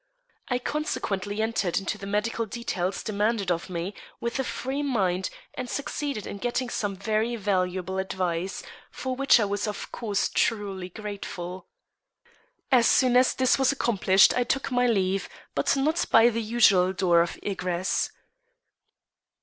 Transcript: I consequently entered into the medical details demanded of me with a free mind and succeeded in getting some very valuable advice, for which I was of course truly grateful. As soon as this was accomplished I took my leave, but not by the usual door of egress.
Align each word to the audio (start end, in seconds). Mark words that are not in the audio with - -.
I 0.47 0.57
consequently 0.57 1.43
entered 1.43 1.77
into 1.77 1.99
the 1.99 2.07
medical 2.07 2.47
details 2.47 3.03
demanded 3.03 3.51
of 3.51 3.69
me 3.69 3.93
with 4.19 4.39
a 4.39 4.43
free 4.43 4.81
mind 4.81 5.29
and 5.53 5.69
succeeded 5.69 6.25
in 6.25 6.39
getting 6.39 6.71
some 6.71 6.95
very 6.95 7.35
valuable 7.35 7.99
advice, 7.99 8.63
for 8.89 9.15
which 9.15 9.39
I 9.39 9.45
was 9.45 9.67
of 9.67 9.91
course 9.91 10.27
truly 10.29 10.89
grateful. 10.89 11.67
As 12.71 12.87
soon 12.87 13.15
as 13.15 13.35
this 13.35 13.59
was 13.59 13.71
accomplished 13.71 14.33
I 14.33 14.43
took 14.43 14.71
my 14.71 14.87
leave, 14.87 15.29
but 15.53 15.77
not 15.77 16.03
by 16.11 16.29
the 16.29 16.41
usual 16.41 16.93
door 16.93 17.21
of 17.21 17.37
egress. 17.43 18.09